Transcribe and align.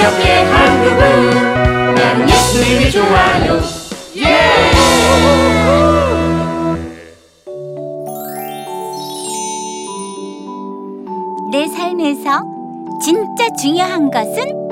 기억해 0.00 0.44
한국은 0.44 1.94
나는 1.94 2.26
예수님이 2.26 2.90
좋아요 2.90 3.60
예! 4.16 4.70
내 11.52 11.68
삶에서 11.68 12.42
진짜 13.02 13.46
중요한 13.60 14.10
것은 14.10 14.69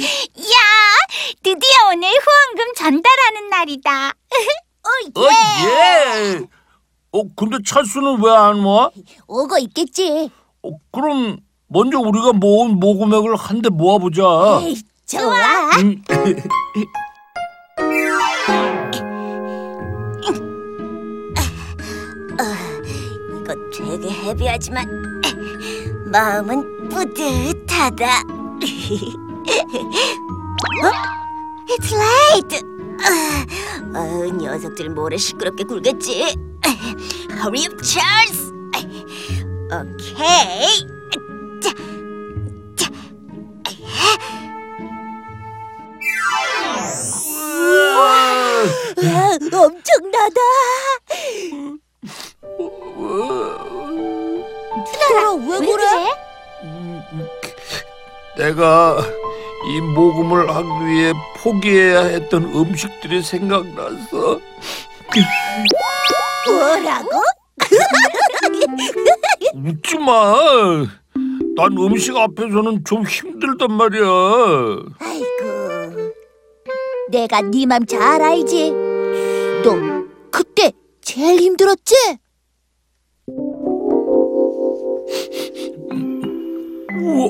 야 0.00 0.58
드디어 1.42 1.76
오늘 1.92 2.08
후원금 2.08 2.74
전달하는 2.76 3.48
날이다. 3.50 4.08
어, 4.84 4.88
예. 5.22 6.40
어, 7.12 7.22
근데 7.36 7.58
찰수는 7.64 8.22
왜안 8.22 8.60
와? 8.64 8.90
오고 9.26 9.58
있겠지. 9.58 10.30
어, 10.62 10.70
그럼 10.90 11.38
먼저 11.68 11.98
우리가 11.98 12.32
모은 12.32 12.78
모금액을 12.80 13.36
한 13.36 13.62
대 13.62 13.68
모아보자. 13.68 14.22
좋아. 15.06 15.76
음, 15.78 16.02
이거 23.42 23.54
되게 23.72 24.10
헤비하지만 24.10 24.86
마음은 26.10 26.81
뿌듯하다. 26.92 28.04
어? 30.82 30.92
It's 31.68 31.90
late. 31.92 32.60
아, 33.04 33.98
어, 33.98 34.26
녀석들 34.26 34.90
모래 34.90 35.16
시끄럽게 35.16 35.64
굴겠지. 35.64 36.36
Hurry 37.30 37.66
up, 37.66 37.82
Charles. 37.82 38.52
오케이. 39.72 40.86
자, 41.60 41.72
자. 42.76 42.90
와, 47.96 49.38
엄청나다. 49.40 50.40
내가 58.42 58.98
이 59.68 59.80
모금을 59.80 60.50
하기 60.52 60.68
위해 60.86 61.12
포기해야 61.36 62.00
했던 62.00 62.42
음식들이 62.52 63.22
생각나서 63.22 64.40
뭐라고? 66.48 67.10
웃지 69.54 69.98
마. 69.98 70.34
난 71.54 71.72
음식 71.78 72.16
앞에서는 72.16 72.82
좀 72.84 73.04
힘들단 73.06 73.70
말이야. 73.70 74.02
아이고, 74.98 76.12
내가 77.10 77.42
네 77.42 77.64
맘 77.66 77.86
잘 77.86 78.20
알지. 78.22 78.72
너 79.62 79.76
그때 80.32 80.72
제일 81.00 81.38
힘들었지? 81.40 81.94
우와. 86.90 87.28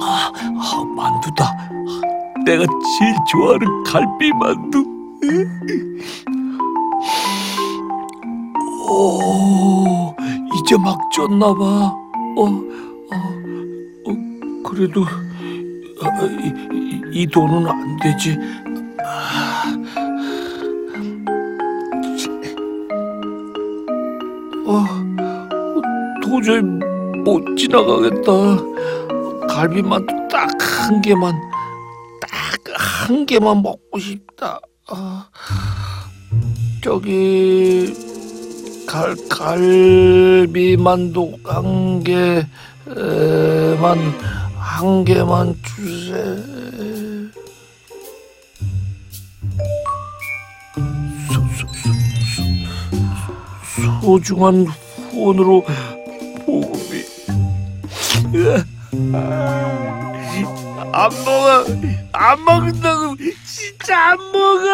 아, 0.00 0.32
아, 0.58 0.84
만두다. 0.84 1.56
내가 2.44 2.64
제일 2.98 3.14
좋아하는 3.30 3.84
갈비 3.84 4.32
만두. 4.32 4.84
오, 8.88 10.14
이제 10.54 10.76
막 10.76 10.98
쪘나 11.10 11.56
봐. 11.58 11.64
어, 12.36 12.42
어, 12.42 13.16
어 14.06 14.62
그래도 14.64 15.02
어, 15.02 16.26
이, 16.26 16.52
이, 16.72 17.22
이 17.22 17.26
돈은 17.26 17.66
안 17.66 17.96
되지. 17.96 18.38
아, 19.02 19.64
어, 24.66 24.84
도저히 26.22 26.60
못 27.24 27.56
지나가겠다. 27.56 28.32
갈비만두 29.48 30.12
딱한 30.30 31.00
개만, 31.02 31.34
딱 32.20 32.54
한 33.06 33.26
개만 33.26 33.60
먹고 33.62 33.98
싶다. 33.98 34.58
아, 34.88 35.28
저기 36.82 37.92
갈 38.86 39.14
갈비만두 39.28 41.36
한 41.44 42.02
개만 42.02 42.48
한 44.56 45.04
개만 45.04 45.54
주세. 45.62 46.14
소, 51.28 51.34
소, 51.34 51.40
소, 51.68 51.92
소, 53.82 54.00
소중한 54.00 54.66
후원으로 55.10 55.66
안 60.92 61.10
먹어 61.24 61.64
안 62.12 62.44
먹는다고 62.44 63.16
진짜 63.46 64.10
안 64.10 64.18
먹어 64.32 64.68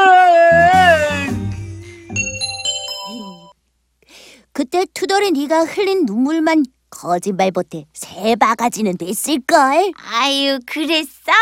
그때 4.52 4.84
투덜이 4.92 5.32
네가 5.32 5.64
흘린 5.64 6.04
눈물만 6.06 6.64
거짓말 6.90 7.50
못해 7.54 7.86
세 7.94 8.34
바가지는 8.34 8.98
됐을걸. 8.98 9.92
아유, 9.96 10.58
그랬어? 10.66 11.32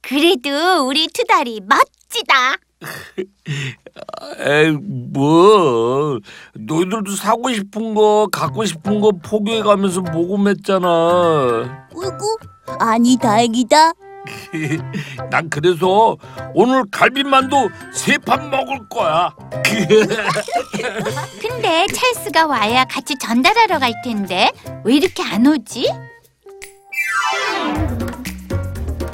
그래도 0.00 0.86
우리 0.86 1.06
투덜이 1.08 1.60
멋지다. 1.60 2.56
에이 4.38 4.70
뭐 5.12 6.18
너희들도 6.54 7.10
사고 7.16 7.52
싶은 7.52 7.94
거 7.94 8.28
갖고 8.30 8.64
싶은 8.64 9.00
거 9.00 9.10
포기해가면서 9.22 10.00
모금했잖아 10.02 11.88
우구, 11.94 12.38
아니 12.78 13.16
다행이다. 13.16 13.92
난 15.30 15.48
그래서 15.48 16.16
오늘 16.54 16.84
갈비만두 16.90 17.68
세 17.94 18.18
판 18.18 18.50
먹을 18.50 18.78
거야 18.90 19.34
근데 21.40 21.86
찰스가 21.86 22.46
와야 22.46 22.84
같이 22.84 23.16
전달하러 23.18 23.78
갈 23.78 23.94
텐데 24.04 24.52
왜 24.84 24.94
이렇게 24.96 25.22
안 25.22 25.46
오지? 25.46 25.88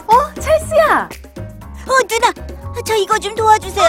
어, 0.06 0.34
찰스야. 0.40 1.08
어 1.86 1.98
누나, 2.08 2.32
저 2.84 2.94
이거 2.96 3.18
좀 3.18 3.34
도와주세요. 3.34 3.86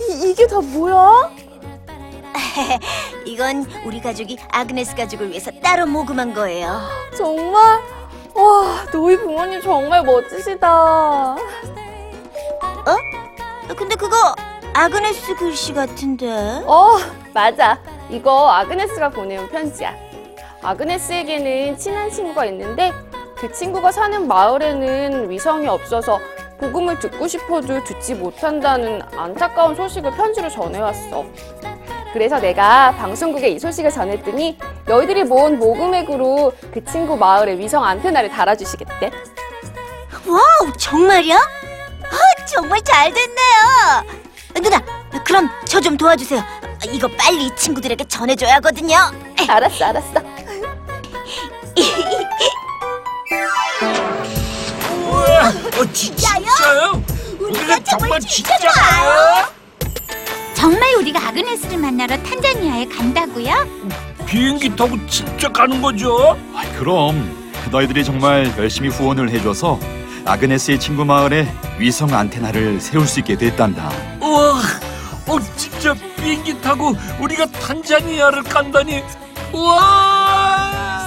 이, 0.00 0.30
이게 0.30 0.46
다 0.46 0.60
뭐야? 0.60 1.30
이건 3.26 3.66
우리 3.84 4.00
가족이 4.00 4.38
아그네스 4.50 4.94
가족을 4.96 5.30
위해서 5.30 5.50
따로 5.62 5.86
모금한 5.86 6.34
거예요. 6.34 6.80
정말? 7.16 7.80
와, 8.34 8.86
너희 8.92 9.16
부모님 9.16 9.60
정말 9.60 10.04
멋지시다. 10.04 11.32
어? 11.32 11.36
근데 13.76 13.94
그거 13.94 14.16
아그네스 14.74 15.34
글씨 15.36 15.72
같은데. 15.72 16.62
어, 16.66 16.96
맞아. 17.32 17.78
이거 18.08 18.50
아그네스가 18.50 19.10
보내온 19.10 19.48
편지야. 19.48 19.94
아그네스에게는 20.62 21.76
친한 21.78 22.10
친구가 22.10 22.44
있는데 22.46 22.92
그 23.36 23.50
친구가 23.52 23.92
사는 23.92 24.26
마을에는 24.28 25.30
위성이 25.30 25.66
없어서 25.66 26.20
복음을 26.60 26.98
듣고 26.98 27.26
싶어도 27.26 27.82
듣지 27.84 28.14
못한다는 28.14 29.00
안타까운 29.16 29.74
소식을 29.74 30.10
편지로 30.12 30.48
전해왔어. 30.50 31.24
그래서 32.12 32.38
내가 32.40 32.92
방송국에 32.96 33.48
이 33.48 33.58
소식을 33.58 33.90
전했더니 33.90 34.58
너희들이 34.86 35.24
모은 35.24 35.58
모금액으로 35.58 36.52
그 36.72 36.84
친구 36.84 37.16
마을에 37.16 37.58
위성 37.58 37.84
안테나를 37.84 38.28
달아주시겠대. 38.30 39.10
와우, 40.26 40.72
정말이야? 40.76 41.36
아, 41.36 42.44
정말 42.46 42.80
잘 42.82 43.12
됐네요. 43.12 44.04
누나, 44.62 44.80
그럼 45.24 45.48
저 45.66 45.80
좀 45.80 45.96
도와주세요. 45.96 46.42
이거 46.92 47.08
빨리 47.16 47.54
친구들에게 47.56 48.04
전해줘야 48.04 48.56
하거든요. 48.56 48.96
알았어, 49.48 49.86
알았어. 49.86 50.14
우와, 55.08 55.48
어, 55.48 55.92
지, 55.92 56.14
진짜요? 56.70 57.02
우리가 57.40 57.78
정말 57.80 58.20
진짜요? 58.20 58.70
정말 60.54 60.94
우리가 60.96 61.28
아그네스를 61.28 61.78
만나러 61.78 62.16
탄자니아에 62.22 62.84
간다고요? 62.86 63.66
비행기 64.26 64.76
타고 64.76 64.96
진짜 65.08 65.48
가는 65.48 65.82
거죠? 65.82 66.38
그럼 66.78 67.36
너희들이 67.72 68.04
정말 68.04 68.52
열심히 68.56 68.88
후원을 68.88 69.30
해줘서 69.30 69.80
아그네스의 70.24 70.78
친구 70.78 71.04
마을에 71.04 71.52
위성 71.78 72.14
안테나를 72.14 72.80
세울 72.80 73.06
수 73.06 73.18
있게 73.20 73.36
됐단다. 73.36 73.90
우와, 74.20 74.60
어 75.26 75.38
진짜 75.56 75.94
비행기 76.16 76.60
타고 76.60 76.94
우리가 77.20 77.46
탄자니아를 77.46 78.44
간다니. 78.44 79.02
우와! 79.52 81.00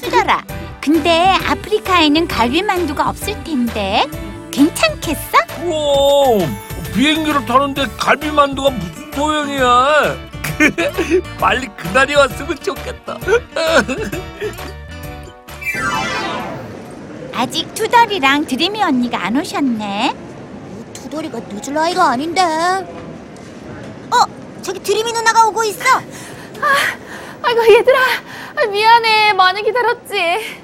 투덜아. 0.00 0.44
근데 0.84 1.34
아프리카에는 1.46 2.28
갈비만두가 2.28 3.08
없을 3.08 3.42
텐데 3.42 4.04
괜찮겠어? 4.50 5.38
우와, 5.62 6.46
비행기를 6.94 7.46
타는데 7.46 7.86
갈비만두가 7.96 8.68
무슨 8.68 9.12
소용이야? 9.12 10.14
빨리 11.40 11.68
그날이 11.68 12.14
왔으면 12.14 12.54
좋겠다. 12.58 13.16
아직 17.32 17.74
투덜이랑 17.74 18.44
드림이 18.44 18.82
언니가 18.82 19.24
안 19.24 19.38
오셨네. 19.38 20.14
투덜이가 20.92 21.40
늦을 21.48 21.72
나이가 21.72 22.10
아닌데. 22.10 22.42
어, 22.42 22.84
저기 24.60 24.80
드림이 24.80 25.14
누나가 25.14 25.46
오고 25.48 25.64
있어. 25.64 25.82
아이고, 27.42 27.74
얘들아. 27.74 27.98
아, 28.56 28.66
미안해. 28.66 29.32
많이 29.32 29.62
기다렸지. 29.62 30.63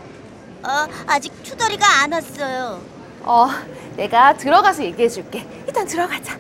어, 0.63 0.87
아직 1.07 1.33
투덜이가 1.43 1.87
안 2.03 2.13
왔어요. 2.13 2.81
어, 3.23 3.49
내가 3.97 4.33
들어가서 4.35 4.85
얘기해줄게. 4.85 5.47
일단 5.67 5.87
들어가자. 5.87 6.39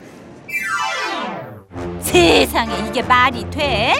세상에 2.00 2.88
이게 2.88 3.02
말이 3.02 3.49
돼? 3.50 3.94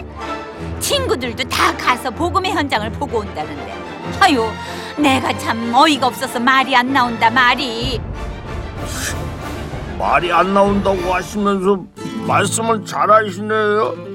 친구들도 0.81 1.45
다 1.49 1.77
가서 1.77 2.11
복음의 2.11 2.53
현장을 2.53 2.91
보고 2.93 3.19
온다는데. 3.19 3.75
아유, 4.21 4.47
내가 4.97 5.37
참 5.39 5.73
어이가 5.75 6.07
없어서 6.09 6.39
말이 6.41 6.75
안 6.75 6.93
나온다 6.93 7.31
말이. 7.31 8.01
말이 9.99 10.33
안 10.33 10.53
나온다고 10.55 11.15
하시면서 11.15 11.85
말씀을 12.27 12.85
잘하시네요. 12.85 14.10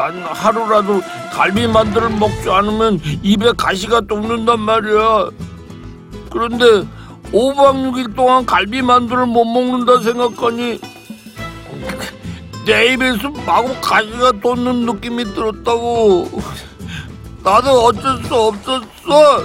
난 0.00 0.22
하루라도 0.22 1.02
갈비 1.30 1.66
만두를 1.66 2.08
먹지 2.08 2.48
않으면 2.48 2.98
입에 3.22 3.52
가시가 3.54 4.00
녹는단 4.08 4.58
말이야. 4.58 5.28
그런데 6.30 6.64
5박 7.30 7.92
6일 7.92 8.16
동안 8.16 8.46
갈비 8.46 8.80
만두를 8.80 9.26
못 9.26 9.44
먹는다 9.44 10.00
생각하니 10.00 10.80
내 12.64 12.94
입에서 12.94 13.28
마구 13.44 13.78
가시가 13.82 14.32
돋는 14.42 14.86
느낌이 14.86 15.34
들었다고. 15.34 16.30
나도 17.44 17.70
어쩔 17.84 18.24
수 18.24 18.34
없었어. 18.34 19.44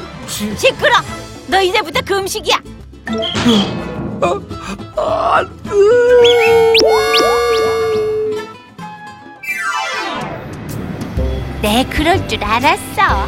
시끄러. 0.55 0.93
너 1.47 1.61
이제부터 1.61 1.99
금식이야. 1.99 2.55
안 4.21 5.49
돼. 5.63 7.54
네, 11.65 11.83
그럴 11.89 12.27
줄 12.27 12.43
알았어. 12.43 12.75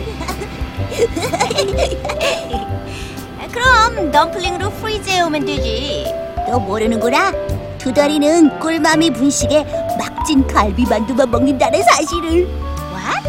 그럼 3.52 4.12
덤플링으로 4.12 4.70
프리즈해 4.74 5.22
오면 5.22 5.44
되지. 5.44 6.06
너 6.48 6.60
모르는구나. 6.60 7.32
두 7.80 7.92
다리는 7.92 8.60
꿀마미 8.60 9.10
분식에 9.10 9.66
막진 9.98 10.46
갈비만두만 10.46 11.32
먹는다는 11.32 11.82
사실을. 11.82 12.48
What? 12.94 13.28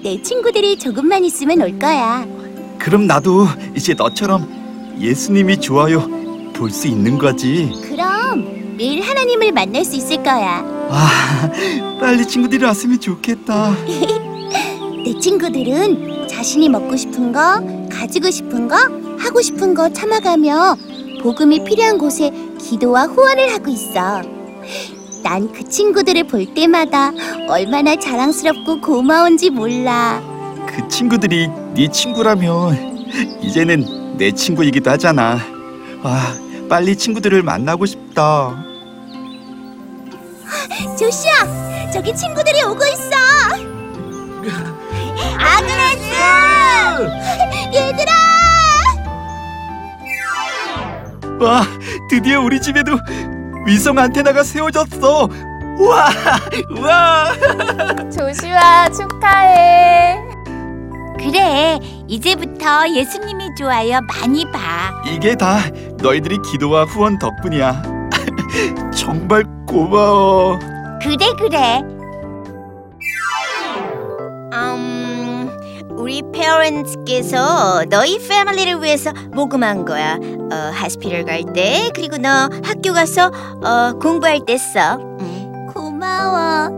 내 0.04 0.22
친구들이 0.22 0.78
조금만 0.78 1.24
있으면 1.24 1.60
올 1.62 1.76
거야. 1.76 2.24
그럼 2.78 3.08
나도 3.08 3.48
이제 3.74 3.94
너처럼 3.94 4.94
예수님이 5.00 5.56
좋아요 5.58 6.06
볼 6.52 6.70
수 6.70 6.86
있는 6.86 7.18
거지. 7.18 7.72
그럼 7.90 8.64
내일 8.76 9.00
하나님을 9.02 9.52
만날 9.52 9.84
수 9.84 9.96
있을 9.96 10.22
거야. 10.22 10.62
아, 10.90 11.50
빨리 12.00 12.26
친구들이 12.26 12.64
왔으면 12.64 13.00
좋겠다. 13.00 13.74
내 15.04 15.18
친구들은 15.18 16.28
자신이 16.28 16.68
먹고 16.68 16.96
싶은 16.96 17.32
거, 17.32 17.62
가지고 17.90 18.30
싶은 18.30 18.68
거, 18.68 18.76
하고 19.18 19.40
싶은 19.40 19.74
거 19.74 19.88
참아가며 19.92 20.76
복음이 21.22 21.64
필요한 21.64 21.96
곳에 21.98 22.30
기도와 22.58 23.04
후원을 23.04 23.52
하고 23.52 23.70
있어. 23.70 24.22
난 25.22 25.48
그 25.52 25.68
친구들을 25.68 26.24
볼 26.24 26.46
때마다 26.54 27.10
얼마나 27.48 27.96
자랑스럽고 27.96 28.80
고마운지 28.80 29.50
몰라. 29.50 30.22
그 30.68 30.86
친구들이 30.88 31.48
네 31.74 31.88
친구라면 31.90 33.06
이제는 33.42 34.16
내 34.18 34.30
친구이기도 34.30 34.90
하잖아. 34.90 35.38
아, 36.02 36.34
빨리 36.68 36.96
친구들을 36.96 37.42
만나고 37.42 37.86
싶다. 37.86 38.56
조시야, 40.98 41.90
저기 41.92 42.14
친구들이 42.14 42.62
오고 42.62 42.84
있어. 42.86 43.10
아그네스! 45.38 46.14
얘들아! 47.74 48.12
와, 51.40 51.62
드디어 52.08 52.40
우리 52.40 52.60
집에도 52.60 52.98
위성 53.66 53.98
안테나가 53.98 54.42
세워졌어. 54.42 55.28
우와, 55.78 56.08
우와. 56.70 57.32
조슈아, 58.10 58.88
축하해. 58.90 60.25
그래, 61.30 61.78
이제부터 62.06 62.88
예수님이 62.88 63.48
좋아요 63.58 64.00
많이 64.02 64.44
봐. 64.52 64.92
이게 65.06 65.34
다 65.34 65.58
너희들이 66.00 66.38
기도와 66.50 66.84
후원 66.84 67.18
덕분이야. 67.18 67.82
정말 68.94 69.44
고마워. 69.66 70.56
그래 71.02 71.26
그래. 71.38 71.82
음, 74.52 75.50
우리 75.90 76.22
페어런트께서 76.32 77.84
너희 77.90 78.18
패밀리를 78.18 78.82
위해서 78.82 79.12
모금한 79.32 79.84
거야. 79.84 80.18
어, 80.22 80.70
하스피럴 80.72 81.24
갈 81.24 81.42
때, 81.54 81.90
그리고 81.94 82.18
너 82.18 82.48
학교 82.64 82.92
가서 82.92 83.32
어, 83.64 83.92
공부할 84.00 84.40
때 84.46 84.56
써. 84.56 84.98
고마워. 85.74 86.70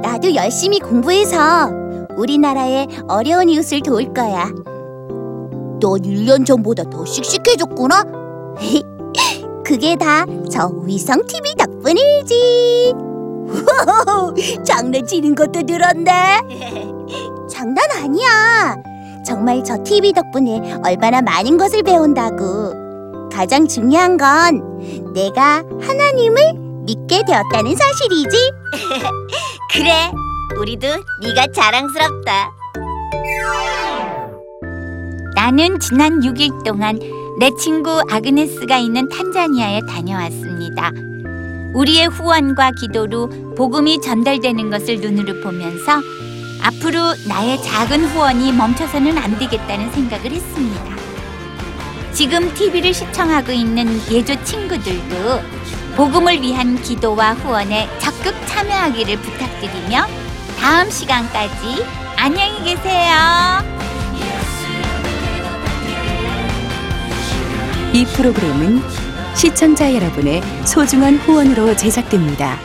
나도 0.00 0.32
열심히 0.36 0.78
공부해서 0.78 1.83
우리나라의 2.16 2.88
어려운 3.08 3.48
이웃을 3.48 3.80
도울 3.82 4.12
거야. 4.12 4.50
넌 5.80 6.00
1년 6.02 6.46
전보다 6.46 6.84
더 6.84 7.04
씩씩해졌구나. 7.04 8.04
그게 9.64 9.96
다 9.96 10.24
저 10.50 10.68
위성 10.84 11.24
TV 11.26 11.54
덕분이지. 11.56 12.94
장난치는 14.64 15.34
것도 15.34 15.62
늘었네. 15.62 16.40
장난 17.50 17.84
아니야. 17.96 18.76
정말 19.26 19.64
저 19.64 19.82
TV 19.82 20.12
덕분에 20.12 20.76
얼마나 20.84 21.20
많은 21.22 21.56
것을 21.56 21.82
배운다고. 21.82 23.28
가장 23.32 23.66
중요한 23.66 24.16
건 24.16 25.12
내가 25.12 25.64
하나님을 25.80 26.54
믿게 26.84 27.22
되었다는 27.26 27.74
사실이지. 27.74 28.36
그래, 29.72 30.10
우리도 30.58 30.86
네가 31.22 31.46
자랑스럽다. 31.52 32.52
나는 35.34 35.80
지난 35.80 36.20
6일 36.20 36.64
동안 36.64 36.98
내 37.38 37.50
친구 37.58 38.00
아그네스가 38.10 38.78
있는 38.78 39.08
탄자니아에 39.08 39.80
다녀왔습니다. 39.88 40.92
우리의 41.74 42.06
후원과 42.06 42.70
기도로 42.80 43.28
복음이 43.56 44.00
전달되는 44.00 44.70
것을 44.70 45.00
눈으로 45.00 45.40
보면서 45.40 46.00
앞으로 46.62 47.00
나의 47.28 47.60
작은 47.62 48.04
후원이 48.04 48.52
멈춰서는 48.52 49.18
안 49.18 49.38
되겠다는 49.38 49.90
생각을 49.90 50.30
했습니다. 50.30 50.94
지금 52.12 52.54
TV를 52.54 52.94
시청하고 52.94 53.50
있는 53.50 54.00
예조 54.10 54.42
친구들도 54.44 55.42
복음을 55.96 56.40
위한 56.40 56.80
기도와 56.80 57.34
후원에 57.34 57.88
적극 57.98 58.34
참여하기를 58.46 59.16
부탁드리며 59.16 60.23
다음 60.64 60.88
시간까지 60.88 61.84
안녕히 62.16 62.64
계세요. 62.64 63.12
이 67.92 68.06
프로그램은 68.06 68.80
시청자 69.34 69.94
여러분의 69.94 70.40
소중한 70.64 71.16
후원으로 71.18 71.76
제작됩니다. 71.76 72.58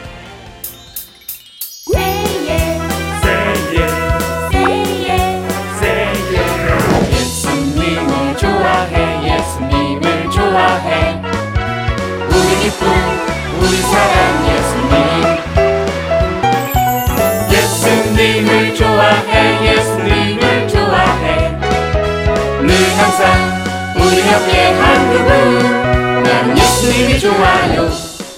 항상 23.00 23.64
우리 23.96 24.22
함께 24.22 24.74
한 24.74 25.10
그분 25.10 26.24
나는 26.24 26.58
예수님이 26.58 27.18
좋아요 27.18 27.90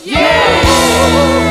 예! 0.07 0.13
Yeah! 0.13 1.50